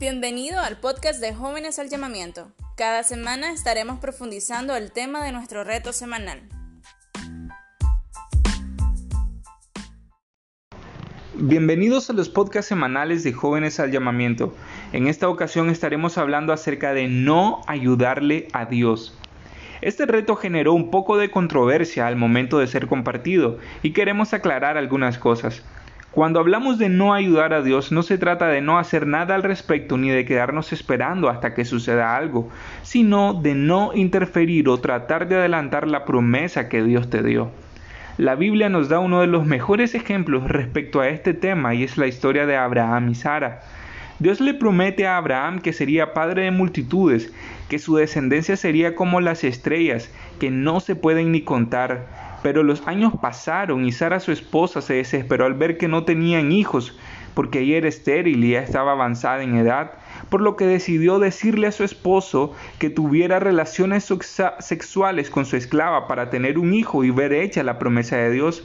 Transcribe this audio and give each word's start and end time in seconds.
Bienvenido 0.00 0.60
al 0.60 0.78
podcast 0.78 1.20
de 1.20 1.34
Jóvenes 1.34 1.78
al 1.78 1.90
Llamamiento. 1.90 2.50
Cada 2.74 3.02
semana 3.02 3.52
estaremos 3.52 3.98
profundizando 3.98 4.74
el 4.74 4.92
tema 4.92 5.22
de 5.22 5.30
nuestro 5.30 5.62
reto 5.62 5.92
semanal. 5.92 6.40
Bienvenidos 11.34 12.08
a 12.08 12.14
los 12.14 12.30
podcasts 12.30 12.70
semanales 12.70 13.24
de 13.24 13.34
Jóvenes 13.34 13.78
al 13.78 13.90
Llamamiento. 13.90 14.56
En 14.94 15.06
esta 15.06 15.28
ocasión 15.28 15.68
estaremos 15.68 16.16
hablando 16.16 16.54
acerca 16.54 16.94
de 16.94 17.06
no 17.06 17.60
ayudarle 17.66 18.48
a 18.54 18.64
Dios. 18.64 19.14
Este 19.82 20.06
reto 20.06 20.34
generó 20.34 20.72
un 20.72 20.90
poco 20.90 21.18
de 21.18 21.30
controversia 21.30 22.06
al 22.06 22.16
momento 22.16 22.58
de 22.58 22.68
ser 22.68 22.86
compartido 22.86 23.58
y 23.82 23.92
queremos 23.92 24.32
aclarar 24.32 24.78
algunas 24.78 25.18
cosas. 25.18 25.62
Cuando 26.12 26.40
hablamos 26.40 26.76
de 26.78 26.88
no 26.88 27.14
ayudar 27.14 27.54
a 27.54 27.62
Dios, 27.62 27.92
no 27.92 28.02
se 28.02 28.18
trata 28.18 28.48
de 28.48 28.60
no 28.60 28.80
hacer 28.80 29.06
nada 29.06 29.36
al 29.36 29.44
respecto 29.44 29.96
ni 29.96 30.10
de 30.10 30.24
quedarnos 30.24 30.72
esperando 30.72 31.28
hasta 31.28 31.54
que 31.54 31.64
suceda 31.64 32.16
algo, 32.16 32.48
sino 32.82 33.32
de 33.32 33.54
no 33.54 33.92
interferir 33.94 34.68
o 34.68 34.80
tratar 34.80 35.28
de 35.28 35.36
adelantar 35.36 35.86
la 35.86 36.04
promesa 36.04 36.68
que 36.68 36.82
Dios 36.82 37.10
te 37.10 37.22
dio. 37.22 37.52
La 38.18 38.34
Biblia 38.34 38.68
nos 38.68 38.88
da 38.88 38.98
uno 38.98 39.20
de 39.20 39.28
los 39.28 39.46
mejores 39.46 39.94
ejemplos 39.94 40.48
respecto 40.48 41.00
a 41.00 41.08
este 41.08 41.32
tema 41.32 41.74
y 41.74 41.84
es 41.84 41.96
la 41.96 42.08
historia 42.08 42.44
de 42.44 42.56
Abraham 42.56 43.10
y 43.10 43.14
Sara. 43.14 43.60
Dios 44.18 44.40
le 44.40 44.52
promete 44.52 45.06
a 45.06 45.16
Abraham 45.16 45.60
que 45.60 45.72
sería 45.72 46.12
padre 46.12 46.42
de 46.42 46.50
multitudes, 46.50 47.32
que 47.68 47.78
su 47.78 47.94
descendencia 47.94 48.56
sería 48.56 48.96
como 48.96 49.20
las 49.20 49.44
estrellas, 49.44 50.12
que 50.40 50.50
no 50.50 50.80
se 50.80 50.96
pueden 50.96 51.30
ni 51.30 51.42
contar, 51.42 52.06
pero 52.42 52.62
los 52.62 52.86
años 52.86 53.12
pasaron 53.20 53.84
y 53.84 53.92
Sara, 53.92 54.20
su 54.20 54.32
esposa, 54.32 54.80
se 54.80 54.94
desesperó 54.94 55.46
al 55.46 55.54
ver 55.54 55.78
que 55.78 55.88
no 55.88 56.04
tenían 56.04 56.52
hijos, 56.52 56.98
porque 57.34 57.60
ella 57.60 57.78
era 57.78 57.88
estéril 57.88 58.44
y 58.44 58.52
ya 58.52 58.62
estaba 58.62 58.92
avanzada 58.92 59.42
en 59.42 59.56
edad, 59.56 59.92
por 60.28 60.40
lo 60.40 60.56
que 60.56 60.66
decidió 60.66 61.18
decirle 61.18 61.66
a 61.66 61.72
su 61.72 61.84
esposo 61.84 62.54
que 62.78 62.90
tuviera 62.90 63.40
relaciones 63.40 64.12
sexuales 64.58 65.30
con 65.30 65.46
su 65.46 65.56
esclava 65.56 66.06
para 66.08 66.30
tener 66.30 66.58
un 66.58 66.74
hijo 66.74 67.04
y 67.04 67.10
ver 67.10 67.32
hecha 67.32 67.62
la 67.62 67.78
promesa 67.78 68.16
de 68.16 68.30
Dios. 68.30 68.64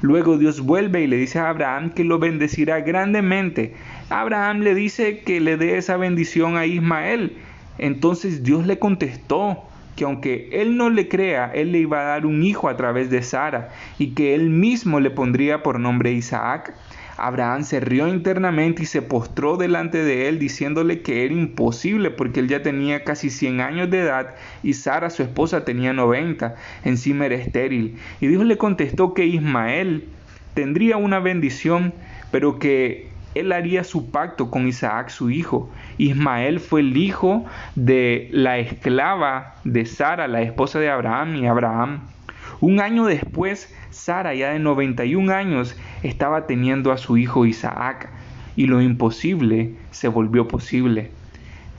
Luego 0.00 0.38
Dios 0.38 0.60
vuelve 0.60 1.02
y 1.02 1.06
le 1.06 1.16
dice 1.16 1.38
a 1.38 1.50
Abraham 1.50 1.90
que 1.90 2.04
lo 2.04 2.18
bendecirá 2.18 2.80
grandemente. 2.80 3.74
Abraham 4.08 4.60
le 4.60 4.74
dice 4.74 5.20
que 5.20 5.40
le 5.40 5.56
dé 5.56 5.76
esa 5.76 5.96
bendición 5.96 6.56
a 6.56 6.66
Ismael. 6.66 7.36
Entonces 7.78 8.42
Dios 8.42 8.66
le 8.66 8.78
contestó, 8.78 9.64
que 9.96 10.04
aunque 10.04 10.48
él 10.52 10.76
no 10.76 10.90
le 10.90 11.08
crea, 11.08 11.50
él 11.52 11.72
le 11.72 11.78
iba 11.78 12.00
a 12.00 12.04
dar 12.04 12.26
un 12.26 12.42
hijo 12.42 12.68
a 12.68 12.76
través 12.76 13.10
de 13.10 13.22
Sara 13.22 13.70
y 13.98 14.10
que 14.10 14.34
él 14.34 14.50
mismo 14.50 15.00
le 15.00 15.10
pondría 15.10 15.62
por 15.62 15.80
nombre 15.80 16.12
Isaac. 16.12 16.74
Abraham 17.16 17.64
se 17.64 17.80
rió 17.80 18.06
internamente 18.06 18.82
y 18.82 18.86
se 18.86 19.00
postró 19.00 19.56
delante 19.56 20.04
de 20.04 20.28
él 20.28 20.38
diciéndole 20.38 21.00
que 21.00 21.24
era 21.24 21.32
imposible 21.32 22.10
porque 22.10 22.40
él 22.40 22.48
ya 22.48 22.62
tenía 22.62 23.04
casi 23.04 23.30
100 23.30 23.62
años 23.62 23.90
de 23.90 24.00
edad 24.00 24.34
y 24.62 24.74
Sara, 24.74 25.08
su 25.08 25.22
esposa, 25.22 25.64
tenía 25.64 25.94
90, 25.94 26.54
encima 26.84 27.24
era 27.24 27.36
estéril. 27.36 27.96
Y 28.20 28.26
Dios 28.26 28.44
le 28.44 28.58
contestó 28.58 29.14
que 29.14 29.24
Ismael 29.24 30.04
tendría 30.52 30.98
una 30.98 31.18
bendición, 31.18 31.94
pero 32.30 32.58
que 32.58 33.15
él 33.38 33.52
haría 33.52 33.84
su 33.84 34.10
pacto 34.10 34.50
con 34.50 34.66
Isaac, 34.66 35.10
su 35.10 35.30
hijo. 35.30 35.70
Ismael 35.98 36.60
fue 36.60 36.80
el 36.80 36.96
hijo 36.96 37.44
de 37.74 38.28
la 38.32 38.58
esclava 38.58 39.54
de 39.64 39.84
Sara, 39.86 40.28
la 40.28 40.42
esposa 40.42 40.78
de 40.78 40.90
Abraham 40.90 41.36
y 41.36 41.46
Abraham. 41.46 42.00
Un 42.60 42.80
año 42.80 43.04
después, 43.04 43.74
Sara, 43.90 44.34
ya 44.34 44.50
de 44.50 44.58
91 44.58 45.32
años, 45.32 45.76
estaba 46.02 46.46
teniendo 46.46 46.92
a 46.92 46.98
su 46.98 47.16
hijo 47.16 47.44
Isaac, 47.44 48.08
y 48.56 48.66
lo 48.66 48.80
imposible 48.80 49.74
se 49.90 50.08
volvió 50.08 50.48
posible. 50.48 51.10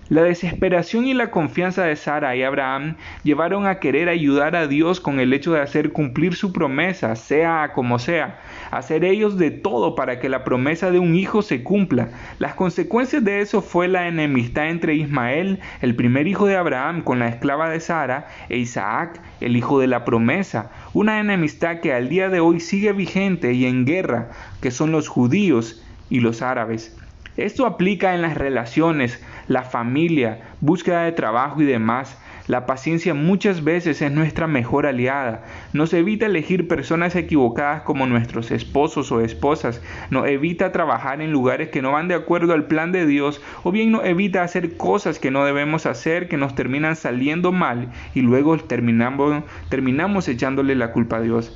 La 0.09 0.23
desesperación 0.23 1.06
y 1.06 1.13
la 1.13 1.31
confianza 1.31 1.84
de 1.84 1.97
Sara 1.97 2.34
y 2.34 2.41
Abraham 2.41 2.95
llevaron 3.23 3.68
a 3.68 3.79
querer 3.79 4.07
ayudar 4.07 4.56
a 4.56 4.66
Dios 4.66 5.01
con 5.01 5.19
el 5.19 5.34
hecho 5.34 5.51
de 5.51 5.59
hacer 5.59 5.91
cumplir 5.91 6.34
su 6.34 6.53
promesa, 6.53 7.18
sea 7.18 7.73
como 7.75 8.00
sea, 8.00 8.40
hacer 8.72 9.03
ellos 9.03 9.38
de 9.38 9.51
todo 9.51 9.95
para 9.95 10.22
que 10.22 10.29
la 10.29 10.45
promesa 10.45 10.91
de 10.91 11.00
un 11.00 11.13
hijo 11.16 11.41
se 11.41 11.62
cumpla. 11.62 12.07
Las 12.40 12.53
consecuencias 12.53 13.22
de 13.25 13.41
eso 13.41 13.62
fue 13.62 13.90
la 13.90 14.07
enemistad 14.07 14.69
entre 14.69 14.95
Ismael, 14.95 15.59
el 15.81 15.94
primer 15.94 16.25
hijo 16.25 16.45
de 16.45 16.56
Abraham, 16.56 17.01
con 17.01 17.19
la 17.19 17.28
esclava 17.28 17.69
de 17.69 17.81
Sara, 17.81 18.28
e 18.47 18.59
Isaac, 18.59 19.19
el 19.41 19.57
hijo 19.57 19.78
de 19.78 19.88
la 19.88 20.06
promesa, 20.06 20.72
una 20.94 21.19
enemistad 21.19 21.81
que 21.81 21.94
al 21.94 22.07
día 22.07 22.29
de 22.29 22.39
hoy 22.39 22.62
sigue 22.62 22.94
vigente 22.94 23.51
y 23.51 23.66
en 23.66 23.85
guerra, 23.85 24.29
que 24.62 24.72
son 24.72 24.94
los 24.94 25.09
judíos 25.09 25.84
y 26.09 26.22
los 26.22 26.41
árabes. 26.41 26.95
Esto 27.38 27.68
aplica 27.68 28.16
en 28.16 28.24
las 28.24 28.35
relaciones, 28.35 29.22
la 29.47 29.63
familia, 29.63 30.41
búsqueda 30.62 31.03
de 31.03 31.12
trabajo 31.12 31.62
y 31.62 31.66
demás. 31.66 32.18
La 32.47 32.66
paciencia 32.66 33.13
muchas 33.13 33.66
veces 33.66 34.02
es 34.02 34.09
nuestra 34.09 34.47
mejor 34.47 34.85
aliada. 34.85 35.44
Nos 35.74 35.94
evita 35.94 36.28
elegir 36.28 36.69
personas 36.69 37.13
equivocadas 37.18 37.81
como 37.81 38.07
nuestros 38.07 38.52
esposos 38.52 39.12
o 39.12 39.19
esposas. 39.19 39.81
Nos 40.12 40.28
evita 40.28 40.72
trabajar 40.72 41.22
en 41.22 41.34
lugares 41.34 41.69
que 41.69 41.81
no 41.81 41.91
van 41.91 42.07
de 42.07 42.16
acuerdo 42.16 42.53
al 42.53 42.68
plan 42.68 42.94
de 42.94 43.06
Dios. 43.06 43.41
O 43.63 43.72
bien 43.74 43.91
nos 43.91 44.06
evita 44.06 44.44
hacer 44.44 44.78
cosas 44.78 45.19
que 45.19 45.30
no 45.30 45.44
debemos 45.44 45.86
hacer, 45.86 46.30
que 46.30 46.38
nos 46.38 46.56
terminan 46.56 46.96
saliendo 46.96 47.52
mal 47.52 47.91
y 48.16 48.22
luego 48.22 48.57
terminamos, 48.57 49.44
terminamos 49.68 50.30
echándole 50.30 50.75
la 50.75 50.94
culpa 50.94 51.18
a 51.18 51.22
Dios. 51.22 51.53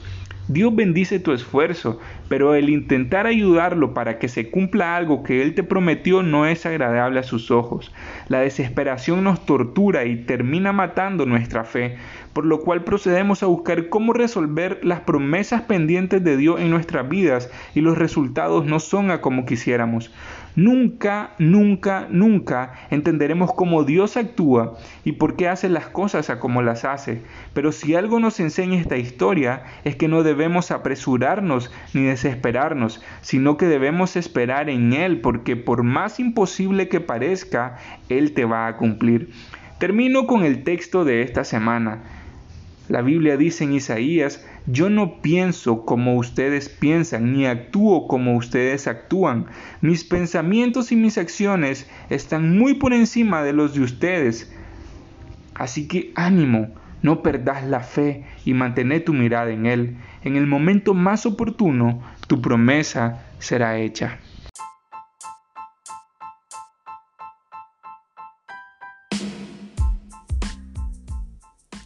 Dios 0.51 0.75
bendice 0.75 1.19
tu 1.19 1.31
esfuerzo, 1.31 1.97
pero 2.27 2.55
el 2.55 2.69
intentar 2.69 3.25
ayudarlo 3.25 3.93
para 3.93 4.19
que 4.19 4.27
se 4.27 4.49
cumpla 4.49 4.97
algo 4.97 5.23
que 5.23 5.41
Él 5.41 5.55
te 5.55 5.63
prometió 5.63 6.23
no 6.23 6.45
es 6.45 6.65
agradable 6.65 7.21
a 7.21 7.23
sus 7.23 7.51
ojos. 7.51 7.93
La 8.27 8.41
desesperación 8.41 9.23
nos 9.23 9.45
tortura 9.45 10.03
y 10.03 10.17
termina 10.25 10.73
matando 10.73 11.25
nuestra 11.25 11.63
fe, 11.63 11.95
por 12.33 12.45
lo 12.45 12.59
cual 12.59 12.83
procedemos 12.83 13.43
a 13.43 13.45
buscar 13.45 13.87
cómo 13.87 14.11
resolver 14.11 14.79
las 14.83 14.99
promesas 15.01 15.61
pendientes 15.61 16.21
de 16.21 16.35
Dios 16.35 16.59
en 16.59 16.69
nuestras 16.69 17.07
vidas 17.07 17.49
y 17.73 17.79
los 17.79 17.97
resultados 17.97 18.65
no 18.65 18.81
son 18.81 19.09
a 19.09 19.21
como 19.21 19.45
quisiéramos. 19.45 20.11
Nunca, 20.55 21.31
nunca, 21.39 22.07
nunca 22.09 22.73
entenderemos 22.89 23.53
cómo 23.53 23.85
Dios 23.85 24.17
actúa 24.17 24.77
y 25.05 25.13
por 25.13 25.37
qué 25.37 25.47
hace 25.47 25.69
las 25.69 25.87
cosas 25.87 26.29
a 26.29 26.39
como 26.39 26.61
las 26.61 26.83
hace. 26.83 27.21
Pero 27.53 27.71
si 27.71 27.95
algo 27.95 28.19
nos 28.19 28.39
enseña 28.39 28.79
esta 28.79 28.97
historia 28.97 29.63
es 29.85 29.95
que 29.95 30.09
no 30.09 30.23
debemos 30.23 30.71
apresurarnos 30.71 31.71
ni 31.93 32.03
desesperarnos, 32.03 33.01
sino 33.21 33.55
que 33.55 33.67
debemos 33.67 34.17
esperar 34.17 34.69
en 34.69 34.91
Él, 34.91 35.21
porque 35.21 35.55
por 35.55 35.83
más 35.83 36.19
imposible 36.19 36.89
que 36.89 36.99
parezca, 36.99 37.77
Él 38.09 38.33
te 38.33 38.43
va 38.43 38.67
a 38.67 38.75
cumplir. 38.75 39.31
Termino 39.77 40.27
con 40.27 40.43
el 40.43 40.63
texto 40.63 41.05
de 41.05 41.21
esta 41.21 41.43
semana. 41.43 42.03
La 42.91 43.01
Biblia 43.01 43.37
dice 43.37 43.63
en 43.63 43.71
Isaías, 43.71 44.45
yo 44.67 44.89
no 44.89 45.21
pienso 45.21 45.85
como 45.85 46.17
ustedes 46.17 46.67
piensan, 46.67 47.31
ni 47.31 47.45
actúo 47.45 48.05
como 48.05 48.35
ustedes 48.35 48.85
actúan. 48.85 49.45
Mis 49.79 50.03
pensamientos 50.03 50.91
y 50.91 50.97
mis 50.97 51.17
acciones 51.17 51.89
están 52.09 52.57
muy 52.57 52.73
por 52.73 52.91
encima 52.91 53.43
de 53.43 53.53
los 53.53 53.75
de 53.75 53.79
ustedes. 53.79 54.53
Así 55.55 55.87
que 55.87 56.11
ánimo, 56.15 56.67
no 57.01 57.23
perdas 57.23 57.63
la 57.63 57.79
fe 57.79 58.25
y 58.43 58.53
mantén 58.53 59.01
tu 59.05 59.13
mirada 59.13 59.51
en 59.51 59.67
Él. 59.67 59.95
En 60.25 60.35
el 60.35 60.45
momento 60.45 60.93
más 60.93 61.25
oportuno, 61.25 62.01
tu 62.27 62.41
promesa 62.41 63.23
será 63.39 63.79
hecha. 63.79 64.19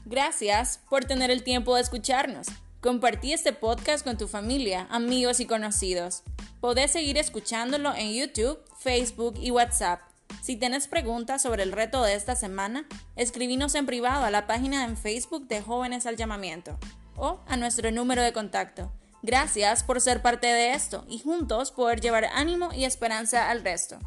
Gracias 0.05 0.79
por 0.87 1.05
tener 1.05 1.31
el 1.31 1.43
tiempo 1.43 1.75
de 1.75 1.81
escucharnos. 1.81 2.45
Compartí 2.79 3.33
este 3.33 3.53
podcast 3.53 4.05
con 4.05 4.19
tu 4.19 4.27
familia, 4.27 4.85
amigos 4.91 5.39
y 5.39 5.47
conocidos. 5.47 6.21
Podés 6.61 6.91
seguir 6.91 7.17
escuchándolo 7.17 7.91
en 7.95 8.13
YouTube, 8.13 8.59
Facebook 8.77 9.33
y 9.41 9.49
WhatsApp. 9.49 10.01
Si 10.43 10.57
tienes 10.57 10.87
preguntas 10.87 11.41
sobre 11.41 11.63
el 11.63 11.71
reto 11.71 12.03
de 12.03 12.13
esta 12.13 12.35
semana, 12.35 12.85
escribinos 13.15 13.73
en 13.73 13.87
privado 13.87 14.25
a 14.25 14.29
la 14.29 14.45
página 14.45 14.85
en 14.85 14.95
Facebook 14.95 15.47
de 15.47 15.63
Jóvenes 15.63 16.05
al 16.05 16.17
Llamamiento 16.17 16.77
o 17.15 17.39
a 17.47 17.57
nuestro 17.57 17.89
número 17.89 18.21
de 18.21 18.31
contacto. 18.31 18.91
Gracias 19.23 19.83
por 19.83 20.01
ser 20.01 20.21
parte 20.21 20.45
de 20.45 20.73
esto 20.75 21.03
y 21.09 21.17
juntos 21.17 21.71
poder 21.71 21.99
llevar 21.99 22.25
ánimo 22.25 22.69
y 22.75 22.85
esperanza 22.85 23.49
al 23.49 23.63
resto. 23.63 23.97